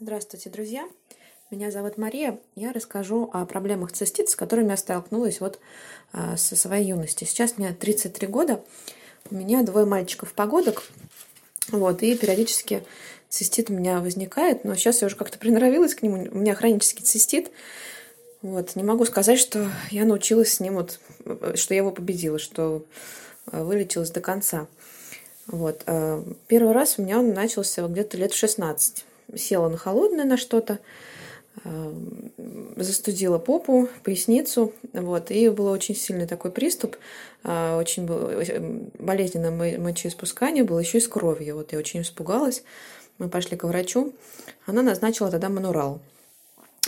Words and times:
Здравствуйте, 0.00 0.48
друзья! 0.48 0.88
Меня 1.50 1.72
зовут 1.72 1.98
Мария. 1.98 2.38
Я 2.54 2.72
расскажу 2.72 3.28
о 3.32 3.44
проблемах 3.46 3.90
цистит, 3.90 4.30
с 4.30 4.36
которыми 4.36 4.70
я 4.70 4.76
столкнулась 4.76 5.40
вот 5.40 5.58
а, 6.12 6.36
со 6.36 6.54
своей 6.54 6.86
юности. 6.86 7.24
Сейчас 7.24 7.58
мне 7.58 7.72
33 7.72 8.28
года, 8.28 8.64
у 9.28 9.34
меня 9.34 9.64
двое 9.64 9.86
мальчиков-погодок, 9.86 10.84
вот, 11.72 12.04
и 12.04 12.16
периодически 12.16 12.84
цистит 13.28 13.70
у 13.70 13.72
меня 13.72 13.98
возникает, 13.98 14.62
но 14.62 14.76
сейчас 14.76 15.00
я 15.00 15.06
уже 15.06 15.16
как-то 15.16 15.36
приноровилась 15.36 15.96
к 15.96 16.02
нему. 16.02 16.28
У 16.30 16.38
меня 16.38 16.54
хронический 16.54 17.02
цистит, 17.02 17.50
вот, 18.40 18.76
не 18.76 18.84
могу 18.84 19.04
сказать, 19.04 19.40
что 19.40 19.68
я 19.90 20.04
научилась 20.04 20.52
с 20.52 20.60
ним, 20.60 20.74
вот, 20.74 21.00
что 21.56 21.74
я 21.74 21.78
его 21.78 21.90
победила, 21.90 22.38
что 22.38 22.84
а, 23.46 23.64
вылечилась 23.64 24.12
до 24.12 24.20
конца. 24.20 24.68
Вот. 25.48 25.82
А, 25.86 26.24
первый 26.46 26.72
раз 26.72 27.00
у 27.00 27.02
меня 27.02 27.18
он 27.18 27.34
начался 27.34 27.84
где-то 27.88 28.16
лет 28.16 28.30
в 28.30 28.36
16 28.36 29.04
села 29.36 29.68
на 29.68 29.76
холодное 29.76 30.24
на 30.24 30.36
что-то, 30.36 30.78
э, 31.64 31.92
застудила 32.76 33.38
попу, 33.38 33.88
поясницу, 34.04 34.72
вот, 34.92 35.30
и 35.30 35.48
был 35.48 35.66
очень 35.66 35.94
сильный 35.94 36.26
такой 36.26 36.50
приступ, 36.50 36.96
э, 37.44 37.76
очень 37.76 38.06
болезненное 38.98 39.78
мочеиспускание 39.78 40.64
было 40.64 40.78
еще 40.78 40.98
и 40.98 41.00
с 41.00 41.08
кровью, 41.08 41.56
вот 41.56 41.72
я 41.72 41.78
очень 41.78 42.02
испугалась, 42.02 42.62
мы 43.18 43.28
пошли 43.28 43.56
к 43.56 43.64
врачу, 43.64 44.12
она 44.66 44.82
назначила 44.82 45.30
тогда 45.30 45.48
манурал, 45.48 46.00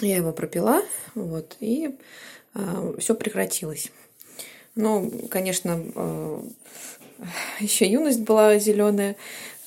я 0.00 0.16
его 0.16 0.32
пропила, 0.32 0.82
вот, 1.14 1.56
и 1.60 1.96
э, 2.54 2.94
все 2.98 3.14
прекратилось. 3.14 3.90
Ну, 4.76 5.10
конечно, 5.30 5.84
еще 7.58 7.86
юность 7.86 8.20
была 8.20 8.58
зеленая, 8.58 9.16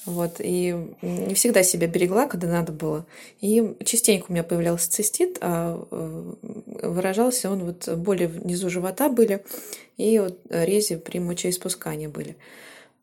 вот, 0.05 0.35
и 0.39 0.75
не 1.01 1.33
всегда 1.33 1.63
себя 1.63 1.87
берегла, 1.87 2.27
когда 2.27 2.47
надо 2.47 2.73
было. 2.73 3.05
И 3.39 3.75
частенько 3.85 4.25
у 4.29 4.33
меня 4.33 4.43
появлялся 4.43 4.89
цистит, 4.91 5.37
а 5.39 5.85
э, 5.89 6.33
выражался 6.83 7.49
он 7.49 7.63
вот 7.63 7.87
боли 7.97 8.25
внизу 8.25 8.69
живота 8.69 9.07
были 9.09 9.43
и 9.97 10.19
вот 10.19 10.39
рези 10.49 10.97
при 10.97 11.19
мочеиспускании 11.19 12.07
были. 12.07 12.35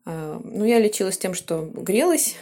А, 0.05 0.39
ну, 0.43 0.63
я 0.63 0.79
лечилась 0.79 1.17
тем, 1.17 1.33
что 1.33 1.67
грелась, 1.73 2.35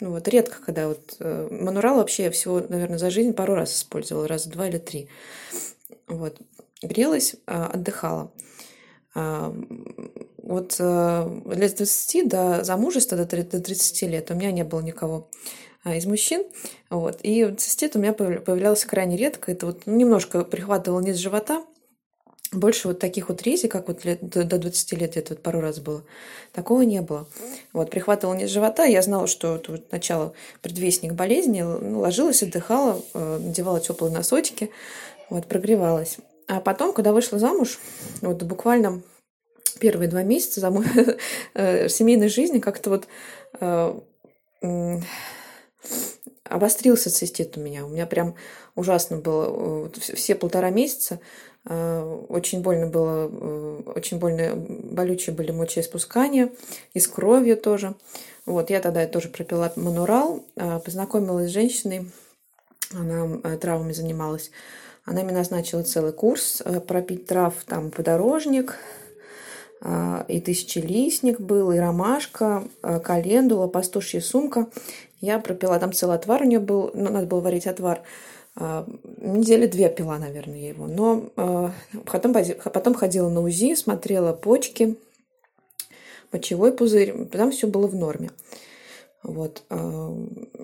ну 0.00 0.10
вот 0.10 0.28
редко, 0.28 0.58
когда 0.64 0.88
вот 0.88 1.16
э, 1.20 1.48
манурал 1.50 1.96
вообще 1.96 2.24
я 2.24 2.30
всего, 2.30 2.62
наверное, 2.68 2.98
за 2.98 3.10
жизнь 3.10 3.32
пару 3.32 3.54
раз 3.54 3.74
использовала, 3.74 4.28
раз 4.28 4.46
два 4.46 4.68
или 4.68 4.78
три. 4.78 5.08
Вот. 6.06 6.36
Грелась, 6.82 7.36
а, 7.46 7.68
отдыхала. 7.68 8.30
Вот 10.46 10.76
э, 10.78 11.40
лет 11.46 11.76
20 11.76 12.28
до 12.28 12.62
замужества, 12.62 13.18
до 13.18 13.26
30 13.26 14.02
лет 14.02 14.30
у 14.30 14.34
меня 14.34 14.52
не 14.52 14.62
было 14.62 14.80
никого 14.80 15.28
а, 15.82 15.96
из 15.96 16.06
мужчин. 16.06 16.44
Вот. 16.88 17.18
И 17.24 17.52
цистит 17.58 17.96
у 17.96 17.98
меня 17.98 18.12
появлялся 18.12 18.86
крайне 18.86 19.16
редко. 19.16 19.50
Это 19.50 19.66
вот 19.66 19.86
немножко 19.86 20.44
прихватывал 20.44 21.00
низ 21.00 21.16
живота. 21.16 21.64
Больше 22.52 22.86
вот 22.86 23.00
таких 23.00 23.28
вот 23.28 23.42
рези, 23.42 23.66
как 23.66 23.88
вот 23.88 24.04
лет, 24.04 24.20
до 24.20 24.44
20 24.44 24.92
лет 24.92 25.16
это 25.16 25.34
вот 25.34 25.42
пару 25.42 25.60
раз 25.60 25.80
было, 25.80 26.04
такого 26.52 26.82
не 26.82 27.00
было. 27.00 27.26
Вот, 27.72 27.90
прихватывал 27.90 28.34
низ 28.34 28.48
живота, 28.48 28.84
я 28.84 29.02
знала, 29.02 29.26
что 29.26 29.56
это 29.56 29.72
вот 29.72 29.90
начало 29.90 30.32
предвестник 30.62 31.14
болезни, 31.14 31.62
ложилась, 31.62 32.44
отдыхала, 32.44 33.02
э, 33.14 33.38
надевала 33.42 33.80
теплые 33.80 34.14
носочки, 34.14 34.70
вот, 35.28 35.46
прогревалась. 35.46 36.18
А 36.46 36.60
потом, 36.60 36.92
когда 36.92 37.12
вышла 37.12 37.40
замуж, 37.40 37.80
вот 38.20 38.40
буквально 38.44 39.02
первые 39.78 40.08
два 40.08 40.22
месяца 40.22 40.60
за 40.60 40.70
мой, 40.70 40.86
э, 41.54 41.88
семейной 41.88 42.28
жизни 42.28 42.58
как-то 42.58 42.90
вот 42.90 43.08
э, 43.60 44.00
обострился 46.44 47.10
цистит 47.10 47.56
у 47.56 47.60
меня. 47.60 47.84
У 47.84 47.88
меня 47.88 48.06
прям 48.06 48.34
ужасно 48.74 49.18
было. 49.18 49.90
Все 49.98 50.34
полтора 50.34 50.70
месяца 50.70 51.20
э, 51.64 52.24
очень 52.28 52.62
больно 52.62 52.86
было, 52.86 53.26
очень 53.94 54.18
больно 54.18 54.54
болючие 54.56 55.34
были 55.34 55.50
мочеиспускания, 55.50 56.50
и 56.94 57.00
с 57.00 57.08
кровью 57.08 57.56
тоже. 57.56 57.94
Вот, 58.44 58.70
я 58.70 58.80
тогда 58.80 59.06
тоже 59.06 59.28
пропила 59.28 59.72
манурал, 59.74 60.44
познакомилась 60.54 61.50
с 61.50 61.52
женщиной, 61.52 62.12
она 62.92 63.56
травами 63.58 63.92
занималась. 63.92 64.52
Она 65.04 65.22
мне 65.22 65.32
назначила 65.32 65.82
целый 65.82 66.12
курс 66.12 66.62
пропить 66.86 67.26
трав, 67.26 67.54
там 67.66 67.90
подорожник, 67.90 68.76
и 70.28 70.40
тысячелистник 70.40 71.40
был, 71.40 71.70
и 71.70 71.78
ромашка, 71.78 72.64
а, 72.82 72.98
календула, 72.98 73.68
пастушья 73.68 74.20
сумка. 74.20 74.66
Я 75.20 75.38
пропила, 75.38 75.78
там 75.78 75.92
целый 75.92 76.16
отвар 76.16 76.42
у 76.42 76.44
нее 76.44 76.58
был, 76.58 76.90
ну, 76.94 77.10
надо 77.10 77.26
было 77.26 77.40
варить 77.40 77.66
отвар. 77.66 78.02
А, 78.56 78.86
недели 79.18 79.66
две 79.66 79.88
пила, 79.88 80.18
наверное, 80.18 80.58
я 80.58 80.68
его. 80.70 80.86
Но 80.86 81.72
потом, 82.04 82.32
потом 82.32 82.94
ходила 82.94 83.28
на 83.28 83.40
УЗИ, 83.42 83.76
смотрела 83.76 84.32
почки, 84.32 84.96
мочевой 86.32 86.72
пузырь, 86.72 87.26
там 87.26 87.52
все 87.52 87.68
было 87.68 87.86
в 87.86 87.94
норме. 87.94 88.30
Вот. 89.22 89.62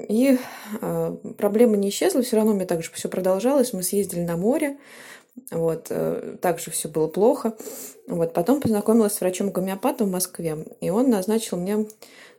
И 0.09 0.38
проблема 1.38 1.77
не 1.77 1.88
исчезла, 1.88 2.22
все 2.22 2.37
равно 2.37 2.53
у 2.53 2.55
меня 2.55 2.66
также 2.66 2.91
все 2.93 3.09
продолжалось. 3.09 3.72
Мы 3.72 3.82
съездили 3.82 4.21
на 4.21 4.37
море, 4.37 4.78
вот, 5.50 5.87
э, 5.91 6.37
также 6.41 6.70
все 6.70 6.88
было 6.88 7.09
плохо. 7.09 7.54
Вот, 8.06 8.32
потом 8.32 8.60
познакомилась 8.60 9.15
с 9.15 9.20
врачом-гомеопатом 9.20 10.09
в 10.09 10.12
Москве, 10.12 10.66
и 10.81 10.91
он 10.91 11.10
назначил 11.10 11.56
мне, 11.56 11.87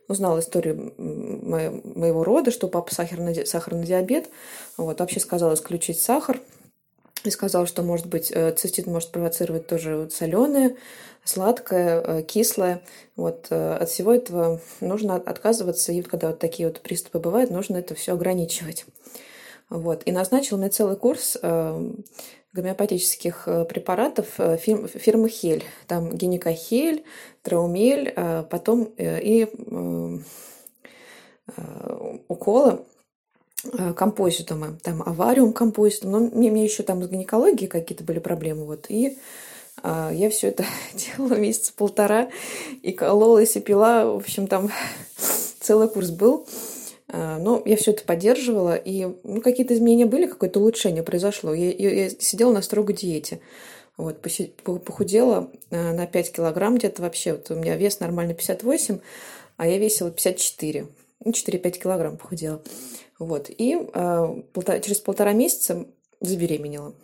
узнал 0.06 0.38
историю 0.38 0.92
моего 0.98 2.24
рода, 2.24 2.50
что 2.50 2.68
папа 2.68 2.94
сахарный, 2.94 3.46
сахарный 3.46 3.86
диабет, 3.86 4.28
вот, 4.76 5.00
вообще 5.00 5.18
сказал 5.20 5.54
исключить 5.54 6.00
сахар, 6.00 6.40
и 7.24 7.30
сказал, 7.30 7.66
что, 7.66 7.82
может 7.82 8.06
быть, 8.06 8.30
э, 8.30 8.52
цистит 8.52 8.86
может 8.86 9.10
провоцировать 9.10 9.66
тоже 9.66 10.08
соленое, 10.10 10.76
сладкое, 11.24 12.02
э, 12.02 12.22
кислое. 12.22 12.82
Вот 13.16 13.50
от 13.50 13.88
всего 13.88 14.12
этого 14.12 14.60
нужно 14.80 15.16
отказываться, 15.16 15.92
и 15.92 16.02
когда 16.02 16.28
вот 16.28 16.38
такие 16.38 16.68
вот 16.68 16.80
приступы 16.80 17.18
бывают, 17.18 17.50
нужно 17.50 17.78
это 17.78 17.94
все 17.94 18.12
ограничивать. 18.12 18.84
Вот. 19.70 20.02
И 20.04 20.12
назначил 20.12 20.58
мне 20.58 20.68
целый 20.68 20.96
курс 20.96 21.38
гомеопатических 22.54 23.42
э, 23.46 23.64
препаратов 23.64 24.28
э, 24.38 24.56
фирмы 24.56 25.28
Хель. 25.28 25.64
Там 25.86 26.16
геникохель, 26.16 27.04
траумель, 27.42 28.12
э, 28.14 28.44
потом 28.48 28.92
и 28.96 29.48
уколы 32.28 32.80
композитумы, 33.96 34.78
там 34.82 35.02
авариум 35.02 35.52
композитум, 35.52 36.10
но 36.10 36.18
мне, 36.20 36.50
мне 36.50 36.64
еще 36.64 36.82
там 36.82 37.02
с 37.02 37.08
гинекологией 37.08 37.68
какие-то 37.68 38.02
были 38.02 38.18
проблемы, 38.18 38.64
вот, 38.64 38.86
и 38.88 39.18
я 39.82 40.30
все 40.30 40.48
это 40.48 40.64
делала 40.94 41.34
месяца 41.34 41.74
полтора, 41.76 42.30
и 42.80 42.92
кололась, 42.92 43.56
и 43.56 43.60
пила, 43.60 44.06
в 44.06 44.16
общем, 44.16 44.46
там 44.46 44.70
целый 45.60 45.88
курс 45.88 46.10
был, 46.10 46.46
но 47.16 47.62
я 47.64 47.76
все 47.76 47.92
это 47.92 48.02
поддерживала, 48.04 48.74
и 48.74 49.06
ну, 49.22 49.40
какие-то 49.40 49.74
изменения 49.74 50.06
были, 50.06 50.26
какое-то 50.26 50.58
улучшение 50.58 51.02
произошло. 51.02 51.54
Я, 51.54 51.70
я, 51.70 52.04
я 52.04 52.10
сидела 52.10 52.52
на 52.52 52.62
строгой 52.62 52.96
диете. 52.96 53.40
Вот, 53.96 54.20
похудела 54.64 55.50
а, 55.70 55.92
на 55.92 56.06
5 56.06 56.32
килограмм 56.32 56.76
где-то 56.76 57.02
вообще. 57.02 57.32
Вот 57.32 57.50
у 57.50 57.54
меня 57.54 57.76
вес 57.76 58.00
нормально 58.00 58.34
58, 58.34 58.98
а 59.56 59.68
я 59.68 59.78
весила 59.78 60.10
54. 60.10 60.88
Ну, 61.24 61.30
4-5 61.30 61.70
килограмм 61.78 62.16
похудела. 62.16 62.60
Вот. 63.18 63.48
И 63.48 63.78
а, 63.92 64.34
полтора, 64.52 64.80
через 64.80 64.98
полтора 64.98 65.32
месяца 65.32 65.86
забеременела. 66.20 66.94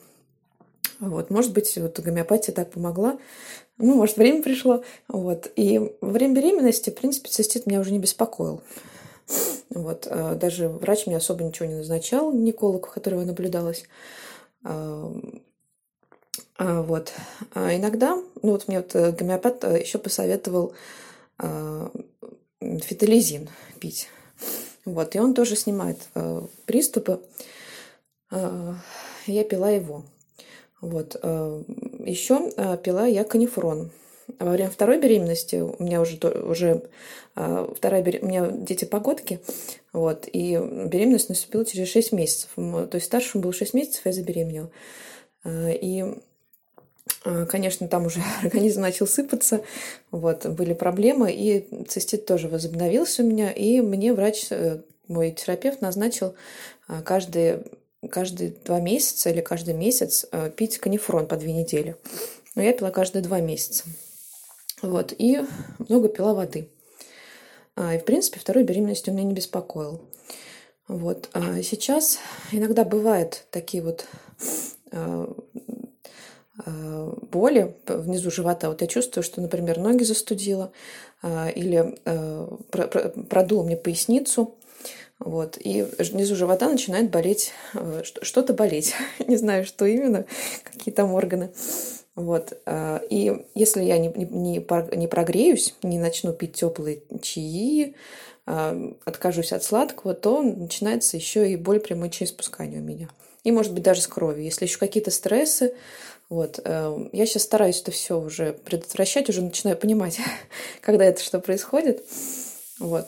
Вот, 0.98 1.30
может 1.30 1.52
быть, 1.52 1.74
вот 1.78 1.98
гомеопатия 2.00 2.52
так 2.52 2.72
помогла. 2.72 3.18
Ну, 3.78 3.94
может, 3.94 4.16
время 4.16 4.42
пришло. 4.42 4.82
Вот. 5.08 5.50
И 5.56 5.78
во 6.00 6.10
время 6.10 6.34
беременности, 6.34 6.90
в 6.90 6.94
принципе, 6.94 7.30
цистит 7.30 7.66
меня 7.66 7.80
уже 7.80 7.92
не 7.92 7.98
беспокоил. 7.98 8.62
Вот. 9.70 10.08
А, 10.10 10.34
даже 10.34 10.68
врач 10.68 11.06
мне 11.06 11.16
особо 11.16 11.44
ничего 11.44 11.66
не 11.66 11.74
назначал, 11.74 12.32
николог, 12.32 12.88
у 12.88 12.90
которого 12.90 13.24
наблюдалась. 13.24 13.84
А, 14.64 15.12
а, 16.56 16.82
вот. 16.82 17.12
А 17.54 17.74
иногда, 17.74 18.16
ну 18.42 18.52
вот 18.52 18.68
мне 18.68 18.78
вот 18.78 18.94
э, 18.94 19.12
гомеопат 19.12 19.64
э, 19.64 19.80
еще 19.80 19.98
посоветовал 19.98 20.74
фитализин 22.60 23.48
пить. 23.78 24.08
Вот. 24.84 25.16
И 25.16 25.20
он 25.20 25.32
тоже 25.32 25.56
снимает 25.56 25.96
приступы. 26.66 27.20
Я 28.30 29.44
пила 29.48 29.70
его. 29.70 30.04
Вот. 30.82 31.14
Еще 31.14 32.50
пила 32.82 33.06
я 33.06 33.24
канифрон. 33.24 33.90
Во 34.38 34.50
время 34.50 34.70
второй 34.70 34.98
беременности 35.00 35.56
у 35.56 35.82
меня 35.82 36.00
уже, 36.00 36.16
уже 36.16 36.82
а, 37.34 37.72
вторая 37.74 38.02
беременность, 38.02 38.24
у 38.24 38.28
меня 38.28 38.64
дети 38.66 38.84
погодки, 38.84 39.40
вот, 39.92 40.28
и 40.30 40.56
беременность 40.56 41.28
наступила 41.28 41.64
через 41.64 41.88
6 41.88 42.12
месяцев. 42.12 42.50
То 42.56 42.90
есть 42.92 43.06
старшему 43.06 43.42
было 43.42 43.52
6 43.52 43.74
месяцев, 43.74 44.02
я 44.04 44.12
забеременела. 44.12 44.70
А, 45.44 45.70
и 45.70 46.04
а, 47.24 47.46
Конечно, 47.46 47.88
там 47.88 48.06
уже 48.06 48.20
организм 48.42 48.82
начал 48.82 49.06
сыпаться, 49.06 49.62
вот, 50.10 50.46
были 50.46 50.74
проблемы, 50.74 51.32
и 51.32 51.84
цистит 51.86 52.26
тоже 52.26 52.48
возобновился 52.48 53.22
у 53.22 53.26
меня, 53.26 53.50
и 53.50 53.80
мне 53.80 54.12
врач 54.12 54.46
э, 54.50 54.80
мой 55.08 55.30
терапевт 55.30 55.80
назначил 55.80 56.34
каждые, 57.04 57.64
каждые 58.10 58.54
два 58.64 58.80
месяца 58.80 59.30
или 59.30 59.40
каждый 59.40 59.74
месяц 59.74 60.26
пить 60.56 60.78
канифрон 60.78 61.26
по 61.26 61.36
две 61.36 61.52
недели. 61.52 61.96
Но 62.54 62.62
я 62.62 62.72
пила 62.72 62.90
каждые 62.90 63.22
два 63.22 63.40
месяца. 63.40 63.84
Вот, 64.82 65.12
и 65.16 65.40
много 65.88 66.08
пила 66.08 66.34
воды. 66.34 66.68
И, 67.76 67.98
в 67.98 68.04
принципе, 68.04 68.40
второй 68.40 68.64
беременности 68.64 69.10
у 69.10 69.12
меня 69.12 69.24
не 69.24 69.34
беспокоил. 69.34 70.02
Вот. 70.88 71.28
А 71.32 71.62
сейчас 71.62 72.18
иногда 72.52 72.84
бывают 72.84 73.46
такие 73.50 73.82
вот 73.82 74.06
Э, 76.66 77.12
боли 77.30 77.76
внизу 77.86 78.30
живота. 78.30 78.68
Вот 78.68 78.80
я 78.80 78.86
чувствую, 78.86 79.24
что, 79.24 79.40
например, 79.40 79.78
ноги 79.78 80.02
застудила 80.02 80.72
э, 81.22 81.52
или 81.52 81.98
э, 82.04 82.48
продуло 83.28 83.62
мне 83.62 83.76
поясницу. 83.76 84.54
Вот. 85.18 85.58
И 85.58 85.82
внизу 85.98 86.34
живота 86.34 86.68
начинает 86.68 87.10
болеть, 87.10 87.52
что-то 88.22 88.54
болеть. 88.54 88.94
Не 89.26 89.36
знаю, 89.36 89.64
что 89.64 89.84
именно, 89.84 90.24
какие 90.64 90.92
там 90.94 91.12
органы. 91.12 91.50
Вот. 92.16 92.52
И 93.08 93.46
если 93.54 93.82
я 93.82 93.98
не, 93.98 94.08
не, 94.08 94.58
не 94.96 95.06
прогреюсь, 95.06 95.74
не 95.82 95.98
начну 95.98 96.32
пить 96.32 96.54
теплые 96.54 97.02
чаи, 97.22 97.94
откажусь 98.44 99.52
от 99.52 99.62
сладкого, 99.62 100.14
то 100.14 100.42
начинается 100.42 101.16
еще 101.16 101.50
и 101.50 101.56
боль 101.56 101.80
при 101.80 101.94
мочеиспускании 101.94 102.78
у 102.78 102.82
меня. 102.82 103.08
И, 103.44 103.52
может 103.52 103.72
быть, 103.72 103.82
даже 103.82 104.02
с 104.02 104.06
кровью. 104.06 104.44
Если 104.44 104.66
еще 104.66 104.78
какие-то 104.78 105.10
стрессы, 105.10 105.74
вот. 106.30 106.60
Э, 106.64 106.96
я 107.12 107.26
сейчас 107.26 107.42
стараюсь 107.42 107.82
это 107.82 107.90
все 107.90 108.18
уже 108.18 108.52
предотвращать, 108.52 109.28
уже 109.28 109.42
начинаю 109.42 109.76
понимать, 109.76 110.18
когда 110.80 111.04
это 111.04 111.22
что 111.22 111.40
происходит. 111.40 112.04
Вот. 112.78 113.06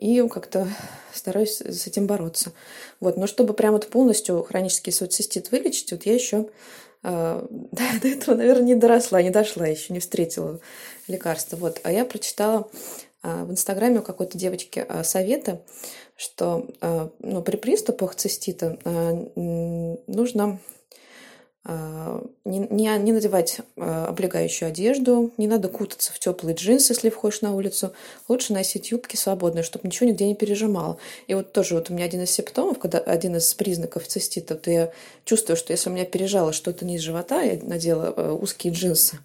И 0.00 0.28
как-то 0.30 0.68
стараюсь 1.14 1.62
с 1.62 1.86
этим 1.86 2.06
бороться. 2.06 2.52
Вот. 3.00 3.16
Но 3.16 3.26
чтобы 3.26 3.54
прямо 3.54 3.74
вот 3.74 3.88
полностью 3.88 4.42
хронический 4.42 4.90
социстит 4.90 5.52
вылечить, 5.52 5.92
вот 5.92 6.04
я 6.04 6.14
еще 6.14 6.48
до 7.02 8.08
этого, 8.08 8.36
наверное, 8.36 8.66
не 8.66 8.74
доросла, 8.74 9.22
не 9.22 9.30
дошла, 9.30 9.66
еще 9.66 9.92
не 9.92 10.00
встретила 10.00 10.60
лекарства. 11.08 11.56
Вот. 11.56 11.80
А 11.82 11.92
я 11.92 12.04
прочитала 12.04 12.68
а, 13.22 13.44
в 13.44 13.50
Инстаграме 13.50 14.00
у 14.00 14.02
какой-то 14.02 14.38
девочки 14.38 14.86
советы, 15.02 15.60
что 16.16 16.68
ну, 17.18 17.42
при 17.42 17.56
приступах 17.56 18.14
цистита 18.14 18.78
нужно 19.34 20.60
не, 21.64 22.58
не, 22.58 22.98
не 22.98 23.12
надевать 23.12 23.60
а, 23.76 24.06
облегающую 24.06 24.68
одежду, 24.68 25.30
не 25.36 25.46
надо 25.46 25.68
кутаться 25.68 26.12
в 26.12 26.18
теплые 26.18 26.56
джинсы, 26.56 26.92
если 26.92 27.08
входишь 27.08 27.40
на 27.40 27.54
улицу. 27.54 27.92
Лучше 28.28 28.52
носить 28.52 28.90
юбки 28.90 29.14
свободные, 29.14 29.62
чтобы 29.62 29.86
ничего 29.86 30.08
нигде 30.08 30.26
не 30.26 30.34
пережимало. 30.34 30.98
И 31.28 31.34
вот 31.34 31.52
тоже 31.52 31.76
вот 31.76 31.88
у 31.88 31.94
меня 31.94 32.04
один 32.04 32.22
из 32.22 32.32
симптомов, 32.32 32.80
когда 32.80 32.98
один 32.98 33.36
из 33.36 33.54
признаков 33.54 34.08
цистита, 34.08 34.56
то 34.56 34.72
я 34.72 34.92
чувствую, 35.24 35.56
что 35.56 35.72
если 35.72 35.88
у 35.88 35.92
меня 35.92 36.04
пережало 36.04 36.52
что-то 36.52 36.84
низ 36.84 37.00
живота, 37.00 37.42
я 37.42 37.60
надела 37.62 38.12
э, 38.16 38.32
узкие 38.32 38.72
джинсы, 38.72 39.20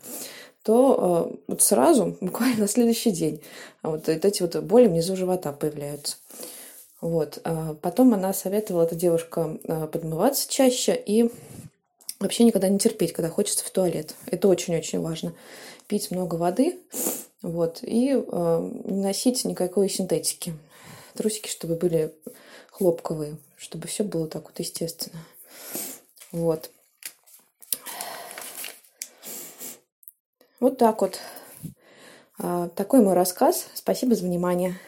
то 0.62 1.39
вот 1.48 1.62
сразу, 1.63 2.18
буквально 2.22 2.62
на 2.62 2.68
следующий 2.68 3.10
день, 3.10 3.42
вот 3.81 4.07
эти 4.10 4.44
вот 4.44 4.56
боли 4.57 4.86
внизу 4.86 5.16
живота 5.16 5.54
появляются. 5.54 6.18
Вот. 7.01 7.39
А 7.44 7.74
потом 7.81 8.13
она 8.13 8.31
советовала, 8.34 8.84
эта 8.84 8.95
девушка, 8.95 9.57
подмываться 9.92 10.48
чаще 10.50 11.00
и 11.04 11.31
Вообще 12.19 12.44
никогда 12.44 12.68
не 12.68 12.80
терпеть, 12.80 13.14
когда 13.14 13.30
хочется 13.30 13.64
в 13.64 13.69
туалет. 13.69 14.16
Это 14.25 14.48
очень-очень 14.48 15.00
важно. 15.00 15.34
Пить 15.88 16.10
много 16.12 16.36
воды 16.36 16.80
вот, 17.42 17.80
и 17.84 18.12
э, 18.14 18.72
не 18.86 19.02
носить 19.02 19.46
никакой 19.46 19.90
синтетики. 19.90 20.54
Трусики, 21.14 21.50
чтобы 21.50 21.75
были 21.75 22.14
хлопковые, 22.72 23.38
чтобы 23.56 23.88
все 23.88 24.04
было 24.04 24.28
так 24.28 24.46
вот 24.46 24.60
естественно. 24.60 25.19
Вот. 26.31 26.72
Вот 30.60 30.78
так 30.78 31.02
вот. 31.02 31.20
А, 32.40 32.70
такой 32.70 33.02
мой 33.02 33.13
рассказ. 33.13 33.68
Спасибо 33.75 34.16
за 34.16 34.24
внимание. 34.25 34.80